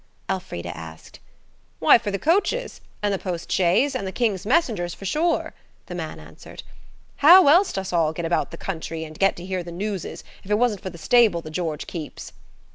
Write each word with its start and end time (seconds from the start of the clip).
Elfrida 0.27 0.75
asked. 0.75 1.19
"Why, 1.77 1.99
for 1.99 2.09
the 2.09 2.17
coaches, 2.17 2.81
and 3.03 3.13
the 3.13 3.19
post 3.19 3.51
shays, 3.51 3.95
and 3.95 4.07
the 4.07 4.11
King's 4.11 4.47
messengers, 4.47 4.95
for 4.95 5.05
sure," 5.05 5.53
the 5.85 5.93
man 5.93 6.19
answered. 6.19 6.63
"How 7.17 7.47
else'd 7.47 7.77
us 7.77 7.93
all 7.93 8.11
get 8.11 8.25
about 8.25 8.49
the 8.49 8.57
country, 8.57 9.03
and 9.03 9.19
get 9.19 9.35
to 9.35 9.45
hear 9.45 9.61
the 9.61 9.71
newses, 9.71 10.23
if 10.43 10.49
it 10.49 10.57
wasn't 10.57 10.81
for 10.81 10.89
the 10.89 10.97
stable 10.97 11.41
the 11.43 11.51
'George' 11.51 11.85
keeps?" 11.85 12.33